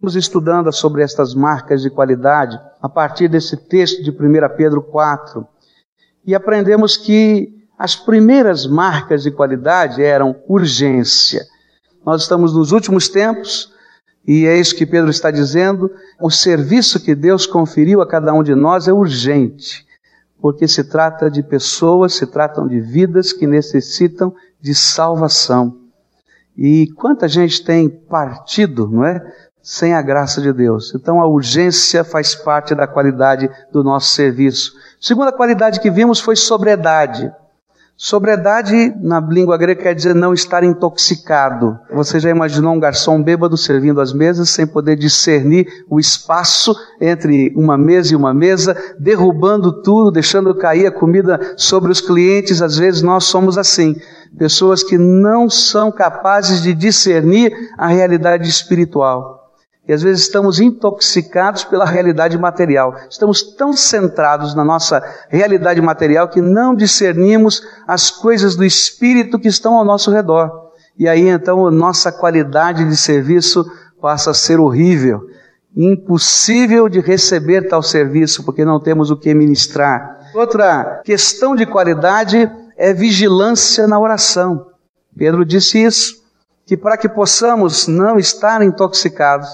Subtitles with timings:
[0.00, 4.14] Estamos estudando sobre estas marcas de qualidade a partir desse texto de 1
[4.56, 5.46] Pedro 4
[6.24, 11.44] e aprendemos que as primeiras marcas de qualidade eram urgência.
[12.02, 13.74] Nós estamos nos últimos tempos
[14.26, 18.42] e é isso que Pedro está dizendo: o serviço que Deus conferiu a cada um
[18.42, 19.86] de nós é urgente,
[20.40, 25.76] porque se trata de pessoas, se tratam de vidas que necessitam de salvação.
[26.56, 29.49] E quanta gente tem partido, não é?
[29.62, 30.94] Sem a graça de Deus.
[30.94, 34.72] Então a urgência faz parte da qualidade do nosso serviço.
[35.00, 37.30] Segunda qualidade que vimos foi sobriedade.
[38.02, 41.78] Sobriedade na língua grega quer dizer não estar intoxicado.
[41.92, 47.52] Você já imaginou um garçom bêbado servindo as mesas sem poder discernir o espaço entre
[47.54, 52.62] uma mesa e uma mesa, derrubando tudo, deixando cair a comida sobre os clientes?
[52.62, 53.94] Às vezes nós somos assim.
[54.38, 59.39] Pessoas que não são capazes de discernir a realidade espiritual.
[59.88, 62.94] E às vezes estamos intoxicados pela realidade material.
[63.08, 69.48] Estamos tão centrados na nossa realidade material que não discernimos as coisas do espírito que
[69.48, 70.70] estão ao nosso redor.
[70.98, 73.64] E aí então a nossa qualidade de serviço
[74.00, 75.22] passa a ser horrível.
[75.76, 80.18] Impossível de receber tal serviço porque não temos o que ministrar.
[80.34, 84.66] Outra questão de qualidade é vigilância na oração.
[85.16, 86.20] Pedro disse isso,
[86.64, 89.48] que para que possamos não estar intoxicados,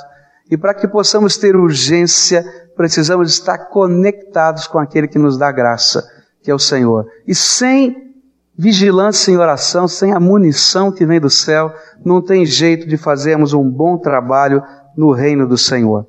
[0.50, 2.44] e para que possamos ter urgência,
[2.76, 6.06] precisamos estar conectados com aquele que nos dá graça,
[6.42, 7.06] que é o Senhor.
[7.26, 8.14] E sem
[8.56, 11.74] vigilância em oração, sem a munição que vem do céu,
[12.04, 14.62] não tem jeito de fazermos um bom trabalho
[14.96, 16.06] no reino do Senhor.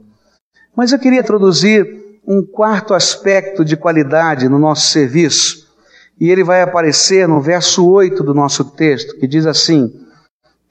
[0.75, 5.67] Mas eu queria introduzir um quarto aspecto de qualidade no nosso serviço,
[6.19, 9.91] e ele vai aparecer no verso 8 do nosso texto, que diz assim: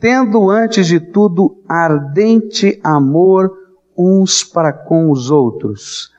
[0.06, 3.50] tendo antes de tudo ardente amor
[3.98, 6.12] uns para com os outros.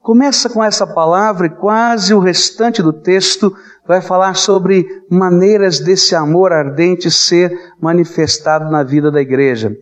[0.00, 3.54] Começa com essa palavra e quase o restante do texto
[3.86, 9.76] vai falar sobre maneiras desse amor ardente ser manifestado na vida da igreja.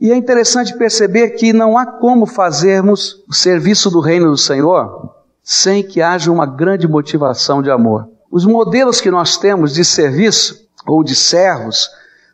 [0.00, 5.08] E é interessante perceber que não há como fazermos o serviço do reino do Senhor
[5.40, 8.08] sem que haja uma grande motivação de amor.
[8.28, 11.88] Os modelos que nós temos de serviço ou de servos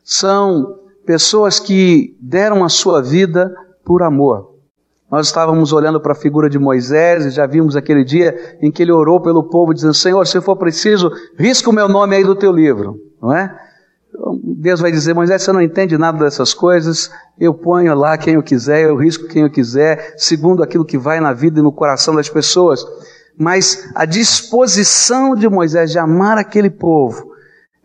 [0.08, 0.74] são
[1.04, 3.54] pessoas que deram a sua vida
[3.84, 4.54] por amor.
[5.10, 8.82] Nós estávamos olhando para a figura de Moisés e já vimos aquele dia em que
[8.82, 12.34] ele orou pelo povo, dizendo: Senhor, se for preciso, risca o meu nome aí do
[12.34, 13.54] teu livro, não é?
[14.42, 18.42] Deus vai dizer: Moisés, você não entende nada dessas coisas, eu ponho lá quem eu
[18.42, 22.14] quiser, eu risco quem eu quiser, segundo aquilo que vai na vida e no coração
[22.14, 22.82] das pessoas.
[23.36, 27.27] Mas a disposição de Moisés de amar aquele povo,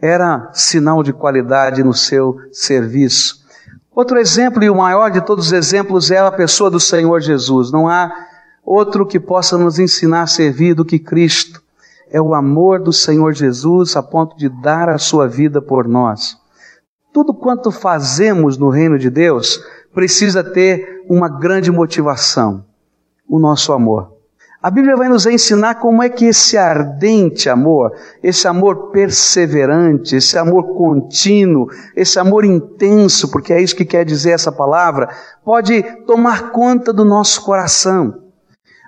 [0.03, 3.41] era sinal de qualidade no seu serviço.
[3.95, 7.71] Outro exemplo, e o maior de todos os exemplos, é a pessoa do Senhor Jesus.
[7.71, 8.11] Não há
[8.65, 11.61] outro que possa nos ensinar a servir do que Cristo.
[12.11, 16.35] É o amor do Senhor Jesus a ponto de dar a sua vida por nós.
[17.13, 19.63] Tudo quanto fazemos no reino de Deus
[19.93, 22.65] precisa ter uma grande motivação:
[23.25, 24.12] o nosso amor.
[24.63, 27.91] A Bíblia vai nos ensinar como é que esse ardente amor,
[28.23, 34.31] esse amor perseverante, esse amor contínuo, esse amor intenso, porque é isso que quer dizer
[34.31, 35.09] essa palavra,
[35.43, 38.23] pode tomar conta do nosso coração.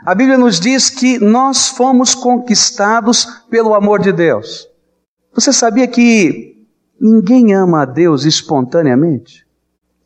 [0.06, 4.70] A Bíblia nos diz que nós fomos conquistados pelo amor de Deus.
[5.34, 6.56] Você sabia que
[6.98, 9.46] ninguém ama a Deus espontaneamente?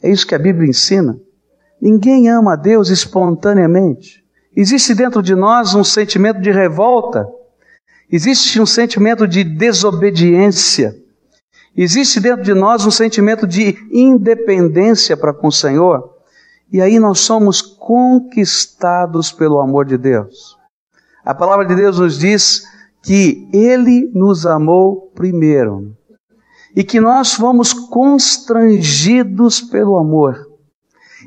[0.01, 1.16] É isso que a Bíblia ensina.
[1.80, 4.28] Ninguém ama a Deus espontaneamente.
[4.59, 7.25] Existe dentro de nós um sentimento de revolta,
[8.12, 10.94] existe um sentimento de desobediência,
[11.78, 16.14] existe dentro de nós um sentimento de independência para com o Senhor,
[16.69, 20.58] e aí nós somos conquistados pelo amor de Deus.
[21.24, 22.64] A palavra de Deus nos diz
[23.02, 25.96] que Ele nos amou primeiro
[26.75, 30.49] e que nós fomos constrangidos pelo amor.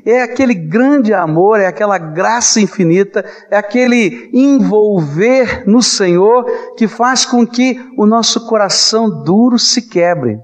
[0.05, 6.45] É aquele grande amor, é aquela graça infinita, é aquele envolver no Senhor
[6.75, 10.39] que faz com que o nosso coração duro se quebre.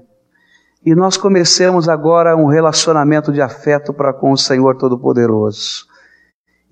[0.84, 5.84] E nós comecemos agora um relacionamento de afeto para com o Senhor Todo-Poderoso.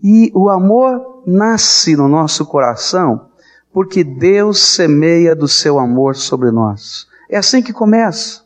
[0.02, 3.28] E o amor nasce no nosso coração
[3.70, 7.06] porque Deus semeia do seu amor sobre nós.
[7.28, 8.42] É assim que começa.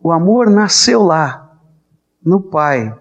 [0.00, 1.58] O amor nasceu lá,
[2.24, 2.94] no Pai,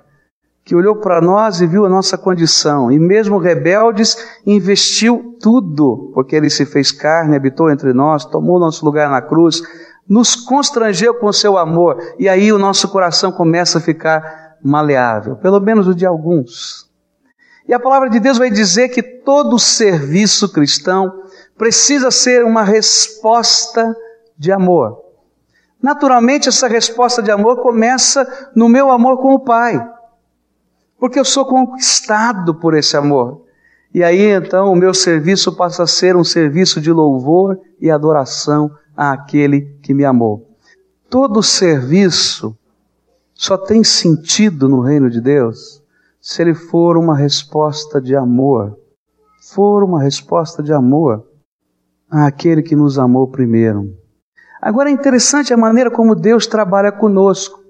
[0.65, 6.35] que olhou para nós e viu a nossa condição, e mesmo rebeldes, investiu tudo, porque
[6.35, 9.61] ele se fez carne, habitou entre nós, tomou nosso lugar na cruz,
[10.07, 15.59] nos constrangeu com seu amor, e aí o nosso coração começa a ficar maleável, pelo
[15.59, 16.89] menos o de alguns.
[17.67, 21.23] E a palavra de Deus vai dizer que todo serviço cristão
[21.57, 23.95] precisa ser uma resposta
[24.37, 25.01] de amor.
[25.81, 28.25] Naturalmente, essa resposta de amor começa
[28.55, 29.81] no meu amor com o Pai,
[31.03, 33.41] porque eu sou conquistado por esse amor.
[33.93, 38.71] E aí então o meu serviço passa a ser um serviço de louvor e adoração
[38.95, 40.55] àquele que me amou.
[41.09, 42.57] Todo serviço
[43.33, 45.83] só tem sentido no reino de Deus
[46.21, 48.79] se ele for uma resposta de amor.
[49.51, 51.21] For uma resposta de amor
[52.09, 53.93] àquele que nos amou primeiro.
[54.61, 57.61] Agora é interessante a maneira como Deus trabalha conosco,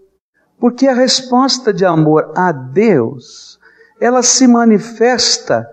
[0.63, 3.59] porque a resposta de amor a Deus,
[3.99, 5.67] ela se manifesta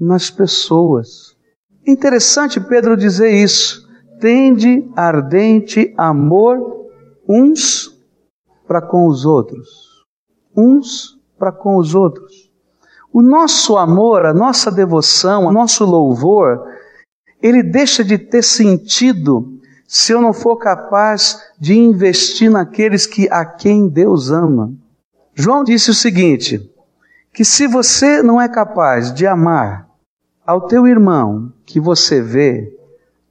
[0.00, 1.36] nas pessoas.
[1.84, 3.90] Interessante Pedro dizer isso.
[4.20, 6.60] Tende ardente amor
[7.28, 7.92] uns
[8.68, 9.68] para com os outros.
[10.56, 12.52] Uns para com os outros.
[13.12, 16.68] O nosso amor, a nossa devoção, o nosso louvor,
[17.42, 19.59] ele deixa de ter sentido
[19.92, 24.72] se eu não for capaz de investir naqueles que a quem Deus ama.
[25.34, 26.72] João disse o seguinte:
[27.34, 29.88] que se você não é capaz de amar
[30.46, 32.72] ao teu irmão que você vê,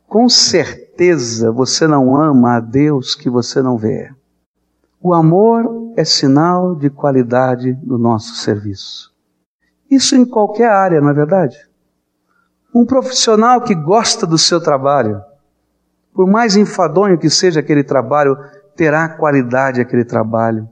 [0.05, 4.13] com certeza você não ama a Deus que você não vê.
[5.01, 9.13] O amor é sinal de qualidade do nosso serviço.
[9.89, 11.57] Isso em qualquer área, não é verdade?
[12.75, 15.23] Um profissional que gosta do seu trabalho,
[16.19, 18.37] por mais enfadonho que seja aquele trabalho,
[18.75, 20.67] terá qualidade aquele trabalho,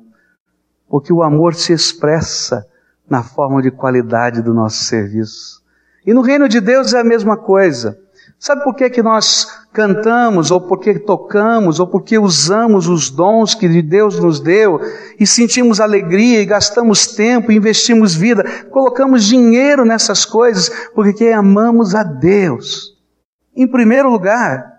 [0.90, 2.66] porque o amor se expressa
[3.10, 5.64] na forma de qualidade do nosso serviço.
[6.06, 7.98] E no reino de Deus é a mesma coisa.
[8.38, 13.10] Sabe por que, que nós cantamos, ou por que tocamos, ou por que usamos os
[13.10, 14.82] dons que Deus nos deu,
[15.18, 21.96] e sentimos alegria, e gastamos tempo, e investimos vida, colocamos dinheiro nessas coisas, porque amamos
[21.96, 22.98] a Deus.
[23.56, 24.77] Em primeiro lugar,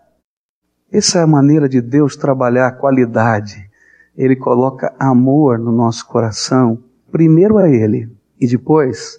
[0.91, 3.69] essa é a maneira de Deus trabalhar a qualidade.
[4.17, 6.83] Ele coloca amor no nosso coração,
[7.13, 9.19] primeiro a Ele, e depois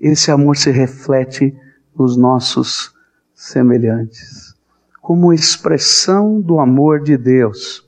[0.00, 1.56] esse amor se reflete
[1.98, 2.94] nos nossos
[3.34, 4.54] semelhantes,
[5.02, 7.84] como expressão do amor de Deus.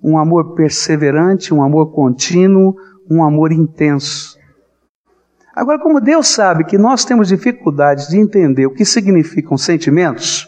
[0.00, 2.76] Um amor perseverante, um amor contínuo,
[3.10, 4.38] um amor intenso.
[5.52, 10.47] Agora, como Deus sabe que nós temos dificuldades de entender o que significam sentimentos,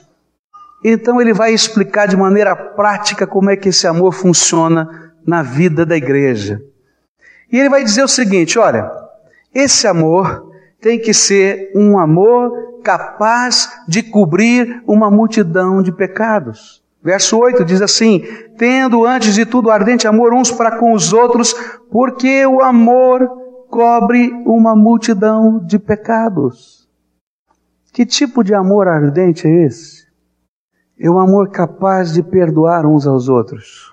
[0.84, 5.84] então Ele vai explicar de maneira prática como é que esse amor funciona na vida
[5.84, 6.62] da igreja.
[7.52, 8.90] E Ele vai dizer o seguinte: olha,
[9.54, 10.50] esse amor
[10.80, 16.82] tem que ser um amor capaz de cobrir uma multidão de pecados.
[17.02, 18.24] Verso 8 diz assim:
[18.56, 21.54] Tendo antes de tudo ardente amor uns para com os outros,
[21.90, 23.28] porque o amor
[23.68, 26.88] cobre uma multidão de pecados.
[27.92, 29.99] Que tipo de amor ardente é esse?
[31.02, 33.90] É o amor capaz de perdoar uns aos outros.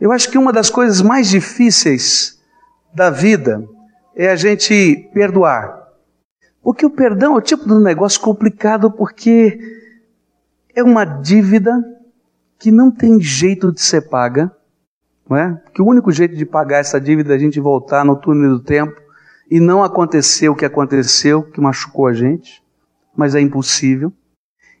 [0.00, 2.40] Eu acho que uma das coisas mais difíceis
[2.94, 3.68] da vida
[4.14, 5.88] é a gente perdoar.
[6.62, 9.58] Porque o perdão é o tipo de um negócio complicado porque
[10.76, 11.72] é uma dívida
[12.56, 14.52] que não tem jeito de ser paga,
[15.28, 15.54] não é?
[15.64, 18.60] Porque o único jeito de pagar essa dívida é a gente voltar no túnel do
[18.60, 18.94] tempo
[19.50, 22.62] e não acontecer o que aconteceu, que machucou a gente,
[23.16, 24.12] mas é impossível.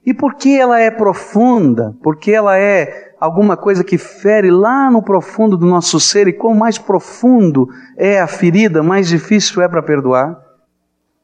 [0.08, 5.54] E porque ela é profunda, porque ela é alguma coisa que fere lá no profundo
[5.54, 10.34] do nosso ser, e quanto mais profundo é a ferida, mais difícil é para perdoar.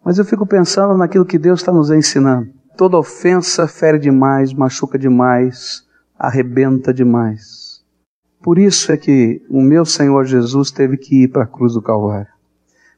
[0.04, 2.50] Mas eu fico pensando naquilo que Deus está nos ensinando.
[2.76, 5.82] Toda ofensa fere demais, machuca demais,
[6.18, 7.82] arrebenta demais.
[8.42, 11.80] Por isso é que o meu Senhor Jesus teve que ir para a cruz do
[11.80, 12.33] Calvário.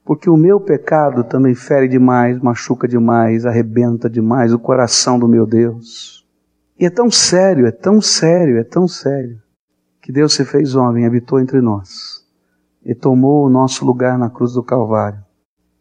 [0.07, 5.47] Porque o meu pecado também fere demais, machuca demais, arrebenta demais o coração do meu
[5.47, 6.27] Deus.
[6.81, 9.43] E é tão sério, é tão sério, é tão sério,
[10.01, 12.25] que Deus se fez homem, habitou entre nós
[12.83, 15.27] e tomou o nosso lugar na cruz do Calvário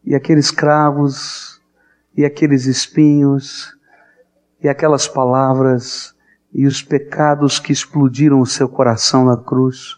[0.06, 1.60] e aqueles cravos,
[2.16, 3.76] e aqueles espinhos,
[4.62, 6.14] e aquelas palavras,
[6.52, 9.96] e os pecados que explodiram o seu coração na cruz,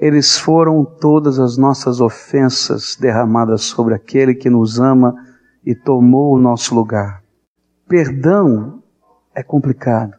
[0.00, 5.14] eles foram todas as nossas ofensas derramadas sobre aquele que nos ama
[5.62, 7.22] e tomou o nosso lugar.
[7.86, 8.82] Perdão
[9.34, 10.14] é complicado.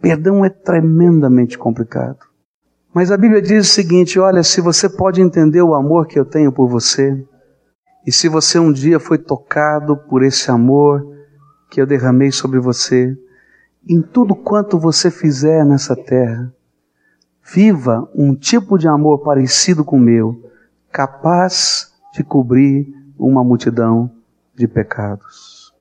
[0.00, 2.18] Perdão é tremendamente complicado.
[2.94, 6.24] Mas a Bíblia diz o seguinte: olha, se você pode entender o amor que eu
[6.24, 7.20] tenho por você,
[8.06, 11.04] e se você um dia foi tocado por esse amor
[11.68, 13.16] que eu derramei sobre você,
[13.88, 16.54] em tudo quanto você fizer nessa terra,
[17.52, 20.52] viva um tipo de amor parecido com o meu,
[20.90, 24.10] capaz de cobrir uma multidão
[24.54, 25.72] de pecados.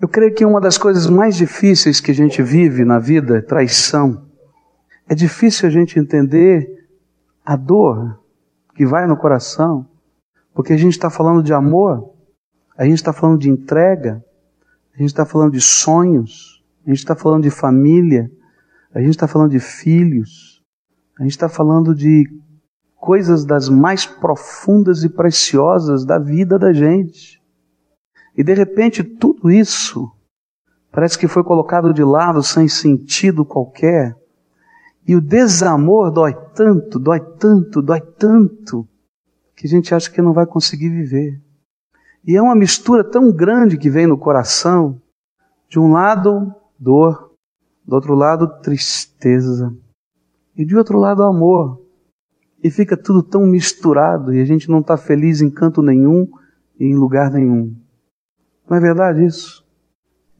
[0.00, 3.40] Eu creio que uma das coisas mais difíceis que a gente vive na vida é
[3.40, 4.26] traição.
[5.08, 6.88] É difícil a gente entender
[7.44, 8.20] a dor
[8.74, 9.86] que vai no coração,
[10.54, 12.12] porque a gente está falando de amor,
[12.76, 14.24] a gente está falando de entrega,
[14.94, 18.30] a gente está falando de sonhos, a gente está falando de família,
[18.94, 20.47] a gente está falando de filhos,
[21.18, 22.24] a gente está falando de
[22.96, 27.42] coisas das mais profundas e preciosas da vida da gente.
[28.36, 30.10] E de repente tudo isso
[30.92, 34.16] parece que foi colocado de lado sem sentido qualquer.
[35.06, 38.86] E o desamor dói tanto, dói tanto, dói tanto,
[39.56, 41.40] que a gente acha que não vai conseguir viver.
[42.24, 45.00] E é uma mistura tão grande que vem no coração.
[45.68, 47.32] De um lado, dor,
[47.86, 49.74] do outro lado, tristeza,
[50.58, 51.80] e de outro lado, amor.
[52.62, 56.26] E fica tudo tão misturado e a gente não está feliz em canto nenhum
[56.78, 57.76] e em lugar nenhum.
[58.68, 59.64] Não é verdade isso?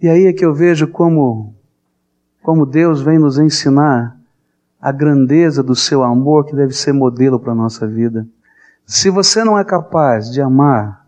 [0.02, 1.54] E aí é que eu vejo como,
[2.42, 4.18] como Deus vem nos ensinar
[4.80, 8.26] a grandeza do seu amor que deve ser modelo para a nossa vida.
[8.84, 11.06] Se você não é capaz de amar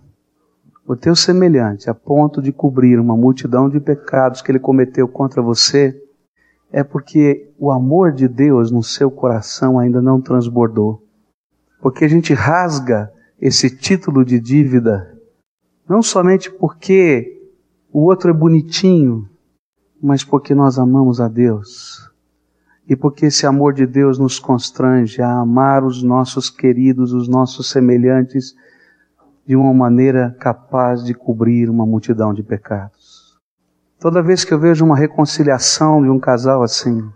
[0.86, 5.40] o teu semelhante a ponto de cobrir uma multidão de pecados que ele cometeu contra
[5.42, 6.00] você,
[6.72, 11.02] é porque o amor de Deus no seu coração ainda não transbordou.
[11.80, 15.18] Porque a gente rasga esse título de dívida,
[15.88, 17.40] não somente porque
[17.92, 19.28] o outro é bonitinho,
[20.00, 22.08] mas porque nós amamos a Deus.
[22.88, 27.70] E porque esse amor de Deus nos constrange a amar os nossos queridos, os nossos
[27.70, 28.54] semelhantes,
[29.46, 32.99] de uma maneira capaz de cobrir uma multidão de pecados.
[34.00, 37.06] Toda vez que eu vejo uma reconciliação de um casal assim,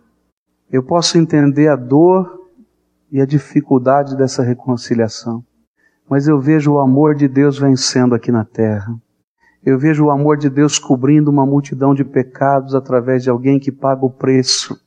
[0.71, 2.39] eu posso entender a dor
[3.11, 5.43] e a dificuldade dessa reconciliação.
[6.07, 8.95] Mas eu vejo o amor de Deus vencendo aqui na terra.
[9.65, 13.73] Eu vejo o amor de Deus cobrindo uma multidão de pecados através de alguém que
[13.73, 14.79] paga o preço.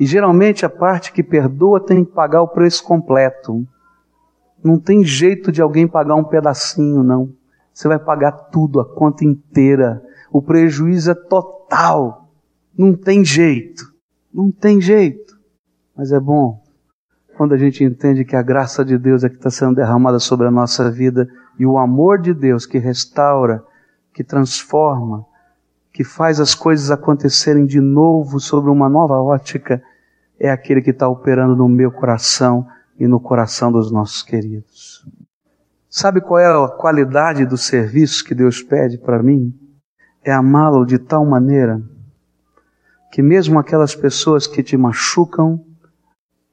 [0.00, 3.66] E geralmente a parte que perdoa tem que pagar o preço completo.
[4.64, 7.28] Não tem jeito de alguém pagar um pedacinho, não.
[7.70, 10.02] Você vai pagar tudo, a conta inteira
[10.34, 12.28] o prejuízo é total.
[12.76, 13.84] Não tem jeito.
[14.34, 15.38] Não tem jeito.
[15.96, 16.60] Mas é bom
[17.36, 20.48] quando a gente entende que a graça de Deus é que está sendo derramada sobre
[20.48, 23.62] a nossa vida e o amor de Deus que restaura,
[24.12, 25.24] que transforma,
[25.92, 29.80] que faz as coisas acontecerem de novo sobre uma nova ótica,
[30.38, 32.66] é aquele que está operando no meu coração
[32.98, 35.06] e no coração dos nossos queridos.
[35.88, 39.56] Sabe qual é a qualidade do serviço que Deus pede para mim?
[40.24, 41.82] É amá-lo de tal maneira
[43.14, 45.64] que mesmo aquelas pessoas que te machucam,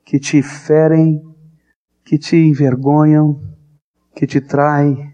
[0.06, 1.24] que te ferem,
[2.06, 3.42] que te envergonham,
[4.16, 5.12] que te traem,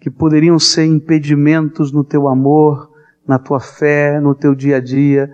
[0.00, 2.90] que poderiam ser impedimentos no teu amor,
[3.26, 5.30] na tua fé, no teu dia a dia,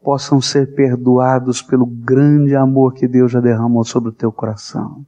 [0.00, 5.04] possam ser perdoados pelo grande amor que Deus já derramou sobre o teu coração.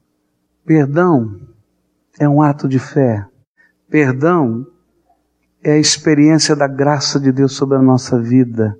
[0.64, 1.38] Perdão
[2.18, 3.24] é um ato de fé.
[3.88, 4.66] Perdão
[5.66, 8.78] é a experiência da graça de Deus sobre a nossa vida,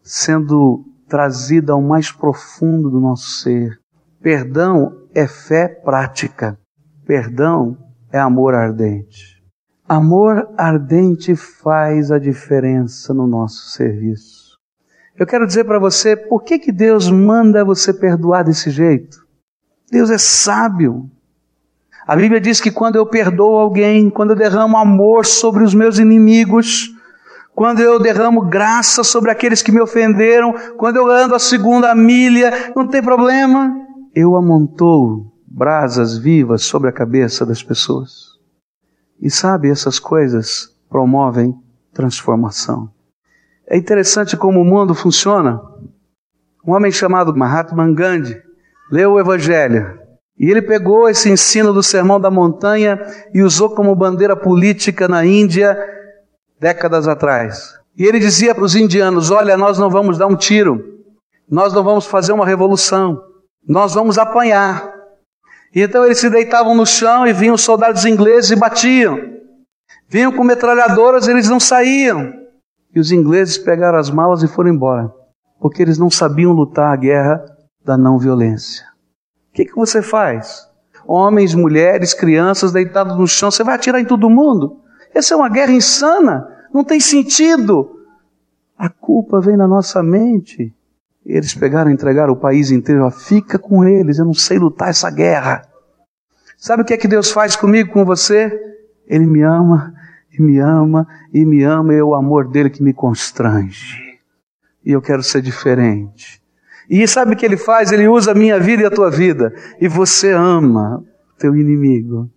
[0.00, 3.80] sendo trazida ao mais profundo do nosso ser.
[4.22, 6.56] Perdão é fé prática.
[7.04, 7.76] Perdão
[8.12, 9.42] é amor ardente.
[9.88, 14.56] Amor ardente faz a diferença no nosso serviço.
[15.18, 19.26] Eu quero dizer para você, por que, que Deus manda você perdoar desse jeito?
[19.90, 21.10] Deus é sábio.
[22.06, 25.98] A Bíblia diz que quando eu perdoo alguém, quando eu derramo amor sobre os meus
[25.98, 26.90] inimigos,
[27.54, 32.72] quando eu derramo graça sobre aqueles que me ofenderam, quando eu ando a segunda milha,
[32.76, 33.74] não tem problema.
[34.14, 38.34] Eu amontoo brasas vivas sobre a cabeça das pessoas.
[39.20, 41.54] E sabe, essas coisas promovem
[41.92, 42.90] transformação.
[43.66, 45.58] É interessante como o mundo funciona.
[46.66, 48.36] Um homem chamado Mahatma Gandhi
[48.90, 50.03] leu o Evangelho
[50.38, 52.98] e ele pegou esse ensino do Sermão da Montanha
[53.32, 55.78] e usou como bandeira política na Índia
[56.58, 57.74] décadas atrás.
[57.96, 60.82] E ele dizia para os indianos: Olha, nós não vamos dar um tiro,
[61.48, 63.22] nós não vamos fazer uma revolução,
[63.66, 64.92] nós vamos apanhar.
[65.72, 69.18] E então eles se deitavam no chão e vinham soldados ingleses e batiam.
[70.08, 72.32] Vinham com metralhadoras e eles não saíam.
[72.94, 75.10] E os ingleses pegaram as malas e foram embora,
[75.60, 77.44] porque eles não sabiam lutar a guerra
[77.84, 78.93] da não violência.
[79.54, 80.68] O que, que você faz?
[81.06, 84.80] Homens, mulheres, crianças deitados no chão, você vai atirar em todo mundo?
[85.14, 86.44] Essa é uma guerra insana,
[86.74, 88.00] não tem sentido.
[88.76, 90.74] A culpa vem na nossa mente.
[91.24, 95.08] Eles pegaram e entregaram o país inteiro, fica com eles, eu não sei lutar essa
[95.08, 95.62] guerra.
[96.58, 98.60] Sabe o que é que Deus faz comigo, com você?
[99.06, 99.94] Ele me ama,
[100.36, 104.18] e me ama, e me ama, e é o amor dele que me constrange.
[104.84, 106.43] E eu quero ser diferente.
[106.88, 107.92] E sabe o que ele faz?
[107.92, 109.52] Ele usa a minha vida e a tua vida.
[109.80, 111.04] E você ama
[111.38, 112.30] teu inimigo.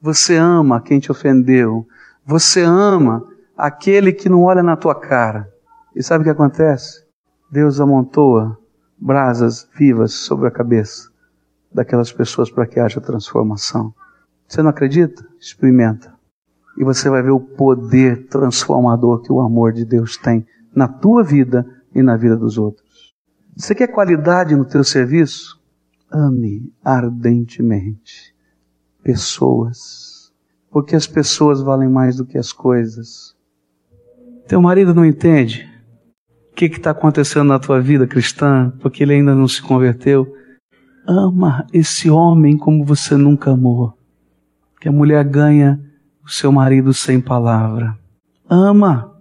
[0.00, 1.86] Você ama quem te ofendeu.
[2.26, 5.48] Você ama aquele que não olha na tua cara.
[5.94, 7.04] E sabe o que acontece?
[7.50, 8.58] Deus amontoa
[8.98, 11.10] brasas vivas sobre a cabeça
[11.72, 13.94] daquelas pessoas para que haja transformação.
[14.46, 15.26] Você não acredita?
[15.40, 16.14] Experimenta.
[16.76, 21.22] E você vai ver o poder transformador que o amor de Deus tem na tua
[21.22, 22.83] vida e na vida dos outros.
[23.56, 25.60] Você quer qualidade no teu serviço?
[26.10, 28.34] Ame ardentemente
[29.02, 30.32] pessoas,
[30.70, 33.36] porque as pessoas valem mais do que as coisas.
[34.48, 35.70] Teu marido não entende
[36.50, 40.26] o que está acontecendo na tua vida cristã, porque ele ainda não se converteu.
[41.06, 43.96] Ama esse homem como você nunca amou.
[44.80, 45.80] Que a mulher ganha
[46.24, 47.96] o seu marido sem palavra.
[48.48, 49.12] Ama.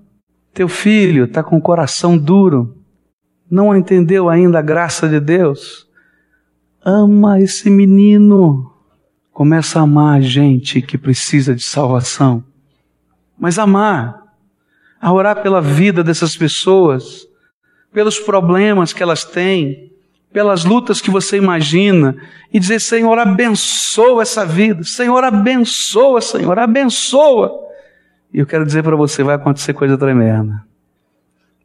[0.54, 2.83] Teu filho está com o coração duro
[3.54, 5.88] não entendeu ainda a graça de Deus,
[6.84, 8.74] ama esse menino.
[9.32, 12.44] Começa a amar a gente que precisa de salvação.
[13.38, 14.24] Mas amar,
[15.00, 17.28] a orar pela vida dessas pessoas,
[17.92, 19.92] pelos problemas que elas têm,
[20.32, 22.18] pelas lutas que você imagina,
[22.52, 27.52] e dizer: Senhor, abençoa essa vida, Senhor, abençoa, Senhor, abençoa.
[28.34, 30.66] E eu quero dizer para você: vai acontecer coisa tremenda.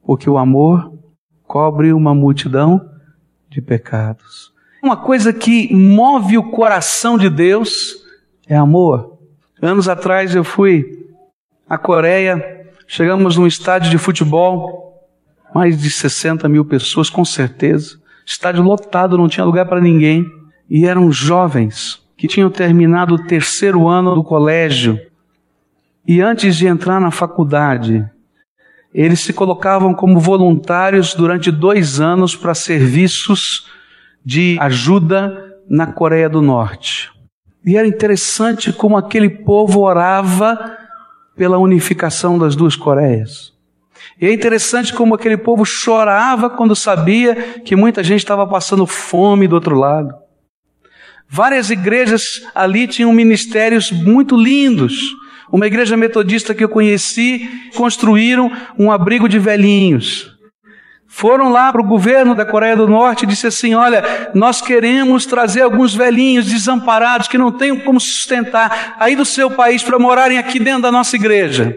[0.05, 0.98] Porque o amor
[1.49, 2.91] cobre uma multidão
[3.49, 4.53] de pecados.
[4.83, 7.97] Uma coisa que move o coração de Deus
[8.47, 9.19] é amor.
[9.61, 11.09] Anos atrás eu fui
[11.69, 15.09] à Coreia, chegamos num estádio de futebol,
[15.55, 17.99] mais de 60 mil pessoas, com certeza.
[18.27, 20.31] Estádio lotado, não tinha lugar para ninguém.
[20.69, 25.01] E eram jovens que tinham terminado o terceiro ano do colégio.
[26.07, 28.07] E antes de entrar na faculdade,
[29.01, 33.69] eles se colocavam como voluntários durante dois anos para serviços
[34.25, 37.09] de ajuda na Coreia do Norte.
[37.65, 40.77] E era interessante como aquele povo orava
[41.37, 43.53] pela unificação das duas Coreias.
[44.21, 49.47] E é interessante como aquele povo chorava quando sabia que muita gente estava passando fome
[49.47, 50.13] do outro lado.
[51.29, 55.15] Várias igrejas ali tinham ministérios muito lindos
[55.51, 60.37] uma igreja metodista que eu conheci, construíram um abrigo de velhinhos.
[61.11, 65.25] Foram lá para o governo da Coreia do Norte e disse assim: Olha, nós queremos
[65.25, 70.37] trazer alguns velhinhos desamparados que não têm como sustentar aí do seu país para morarem
[70.37, 71.77] aqui dentro da nossa igreja.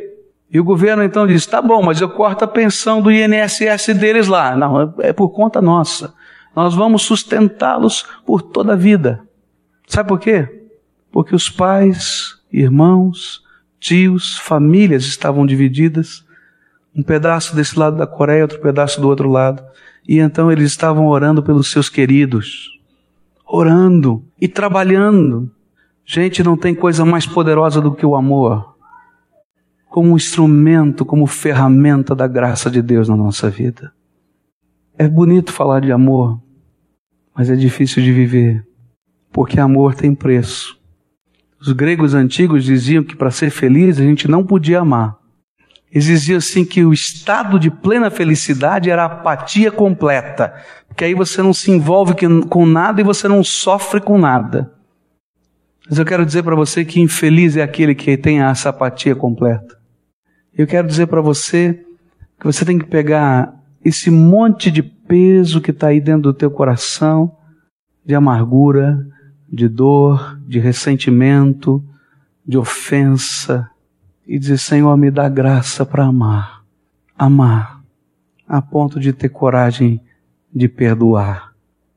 [0.51, 4.27] E o governo então disse: Tá bom, mas eu corto a pensão do INSS deles
[4.27, 4.55] lá.
[4.55, 6.13] Não, é por conta nossa.
[6.53, 9.21] Nós vamos sustentá-los por toda a vida.
[9.87, 10.67] Sabe por quê?
[11.09, 13.40] Porque os pais, irmãos,
[13.81, 16.23] tios, famílias estavam divididas,
[16.95, 19.63] um pedaço desse lado da Coreia, outro pedaço do outro lado.
[20.07, 22.69] E então eles estavam orando pelos seus queridos,
[23.45, 25.51] orando e trabalhando.
[26.05, 28.75] Gente, não tem coisa mais poderosa do que o amor,
[29.89, 33.91] como instrumento, como ferramenta da graça de Deus na nossa vida.
[34.97, 36.39] É bonito falar de amor,
[37.35, 38.65] mas é difícil de viver,
[39.31, 40.80] porque amor tem preço.
[41.61, 45.15] Os gregos antigos diziam que para ser feliz a gente não podia amar.
[45.91, 50.53] Eles diziam assim que o estado de plena felicidade era a apatia completa,
[50.87, 52.15] porque aí você não se envolve
[52.49, 54.73] com nada e você não sofre com nada.
[55.87, 59.77] Mas eu quero dizer para você que infeliz é aquele que tem essa apatia completa.
[60.57, 61.85] Eu quero dizer para você
[62.39, 66.49] que você tem que pegar esse monte de peso que está aí dentro do teu
[66.49, 67.35] coração,
[68.05, 69.05] de amargura,
[69.51, 71.83] de dor, de ressentimento,
[72.45, 73.69] de ofensa,
[74.25, 76.63] e dizer: Senhor, me dá graça para amar,
[77.17, 77.83] amar,
[78.47, 80.01] a ponto de ter coragem
[80.53, 81.51] de perdoar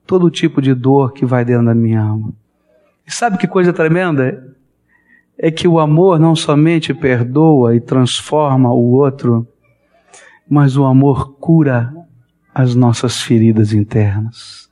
[0.07, 2.33] todo tipo de dor que vai dentro da minha alma.
[3.07, 4.55] E sabe que coisa tremenda?
[5.37, 9.47] É que o amor não somente perdoa e transforma o outro,
[10.49, 11.93] mas o amor cura
[12.55, 14.64] as nossas feridas internas.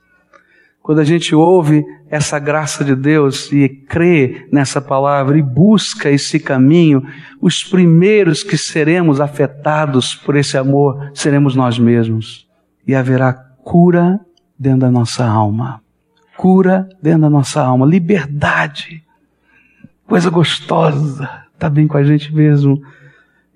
[0.83, 6.41] Quando a gente ouve essa graça de Deus e crê nessa palavra e busca esse
[6.41, 7.01] caminho,
[7.39, 12.45] os primeiros que seremos afetados por esse amor seremos nós mesmos.
[12.85, 14.19] E haverá cura
[14.59, 15.81] dentro da nossa alma.
[16.35, 17.85] Cura dentro da nossa alma.
[17.85, 19.01] Liberdade.
[20.05, 21.45] Coisa gostosa.
[21.53, 22.83] Está bem com a gente mesmo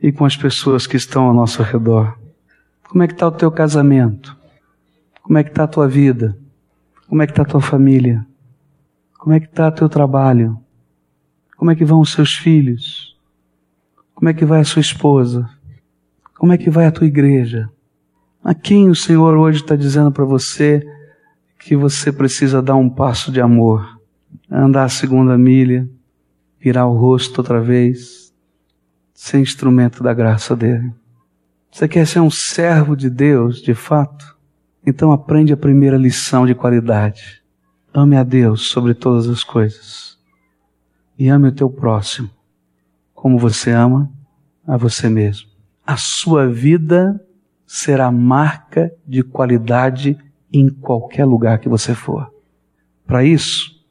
[0.01, 2.17] e com as pessoas que estão ao nosso redor.
[2.87, 4.33] Como é que está o teu casamento?
[5.21, 6.37] Como é que está a tua vida?
[7.07, 8.25] Como é que está a tua família?
[9.17, 10.59] Como é que está o teu trabalho?
[11.55, 13.17] Como é que vão os seus filhos?
[14.13, 15.49] Como é que vai a sua esposa?
[16.37, 17.69] Como é que vai a tua igreja?
[18.43, 20.85] A quem o Senhor hoje está dizendo para você
[21.59, 23.99] que você precisa dar um passo de amor,
[24.49, 25.89] andar a segunda milha,
[26.59, 28.33] virar o rosto outra vez,
[29.13, 30.93] ser instrumento da graça dele?
[31.71, 34.36] Você quer ser um servo de Deus, de fato?
[34.85, 37.43] Então aprende a primeira lição de qualidade.
[37.93, 40.17] Ame a Deus sobre todas as coisas.
[41.17, 42.29] E ame o teu próximo
[43.17, 44.11] como você ama
[44.65, 45.49] a você mesmo.
[45.85, 47.19] A sua vida
[47.65, 50.15] será marca de qualidade
[50.53, 52.31] em qualquer lugar que você for.
[53.07, 53.83] Para isso,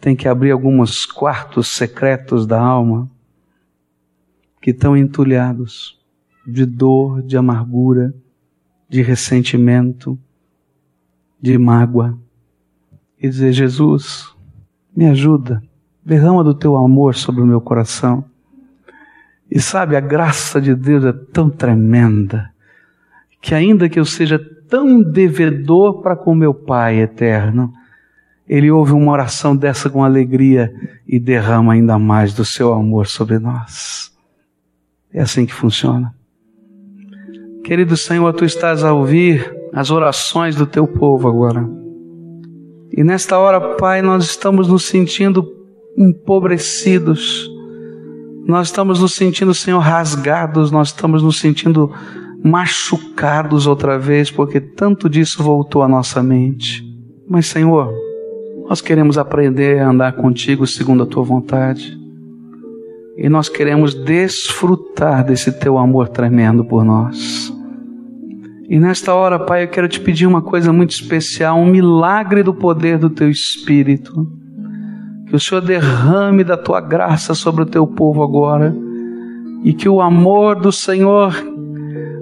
[0.00, 3.10] tem que abrir alguns quartos secretos da alma
[4.60, 5.98] que estão entulhados
[6.46, 8.14] de dor, de amargura,
[8.88, 10.18] de ressentimento,
[11.40, 12.18] de mágoa.
[13.20, 14.34] E dizer: Jesus,
[14.96, 15.62] me ajuda,
[16.04, 18.24] derrama do teu amor sobre o meu coração.
[19.50, 22.52] E sabe, a graça de Deus é tão tremenda
[23.40, 27.72] que, ainda que eu seja tão devedor para com meu Pai eterno,
[28.46, 30.72] Ele ouve uma oração dessa com alegria
[31.06, 34.12] e derrama ainda mais do seu amor sobre nós.
[35.12, 36.14] É assim que funciona.
[37.68, 41.68] Querido Senhor, tu estás a ouvir as orações do teu povo agora.
[42.96, 45.46] E nesta hora, Pai, nós estamos nos sentindo
[45.96, 47.48] empobrecidos
[48.48, 51.92] nós estamos nos sentindo, Senhor, rasgados, nós estamos nos sentindo
[52.42, 56.82] machucados outra vez, porque tanto disso voltou à nossa mente.
[57.28, 57.92] Mas, Senhor,
[58.66, 61.94] nós queremos aprender a andar contigo segundo a tua vontade.
[63.18, 67.52] E nós queremos desfrutar desse teu amor tremendo por nós.
[68.68, 72.52] E nesta hora, Pai, eu quero te pedir uma coisa muito especial, um milagre do
[72.52, 74.38] poder do teu Espírito
[75.28, 78.74] que o Senhor derrame da tua graça sobre o teu povo agora.
[79.62, 81.34] E que o amor do Senhor,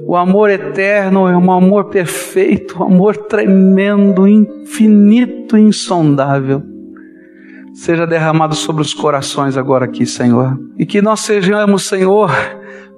[0.05, 6.63] o amor eterno, é um amor perfeito, um amor tremendo, infinito, insondável,
[7.75, 10.59] seja derramado sobre os corações agora aqui, Senhor.
[10.79, 12.31] E que nós sejamos, Senhor,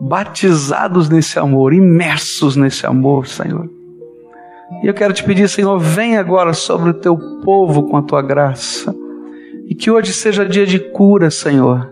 [0.00, 3.68] batizados nesse amor, imersos nesse amor, Senhor.
[4.82, 8.22] E eu quero te pedir, Senhor, vem agora sobre o teu povo com a tua
[8.22, 8.94] graça.
[9.66, 11.90] E que hoje seja dia de cura, Senhor.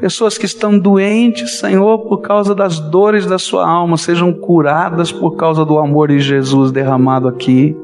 [0.00, 5.36] Pessoas que estão doentes, Senhor, por causa das dores da sua alma, sejam curadas por
[5.36, 7.76] causa do amor de Jesus derramado aqui.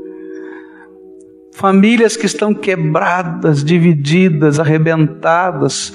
[1.52, 5.92] Famílias que estão quebradas, divididas, arrebentadas,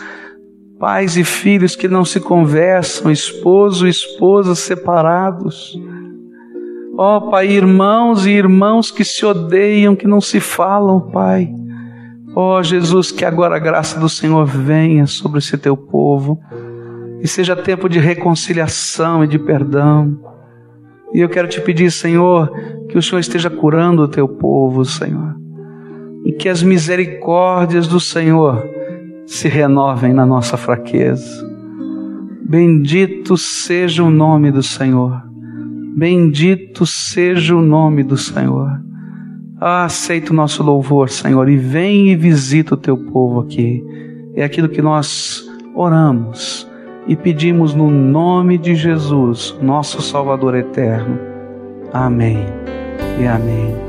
[0.80, 5.78] pais e filhos que não se conversam, esposo e esposa separados.
[6.98, 11.54] Ó oh, Pai, irmãos e irmãos que se odeiam, que não se falam, Pai.
[12.34, 16.40] Ó oh, Jesus, que agora a graça do Senhor venha sobre esse teu povo
[17.22, 20.18] e seja tempo de reconciliação e de perdão.
[21.14, 22.50] E eu quero te pedir, Senhor,
[22.88, 25.36] que o Senhor esteja curando o teu povo, Senhor,
[26.24, 28.79] e que as misericórdias do Senhor
[29.30, 31.48] se renovem na nossa fraqueza.
[32.42, 35.22] Bendito seja o nome do Senhor.
[35.96, 38.82] Bendito seja o nome do Senhor.
[39.62, 43.84] Ah, aceita o nosso louvor, Senhor, e vem e visita o teu povo aqui.
[44.34, 46.68] É aquilo que nós oramos
[47.06, 51.20] e pedimos no nome de Jesus, nosso Salvador eterno.
[51.94, 52.48] Amém
[53.22, 53.89] e amém.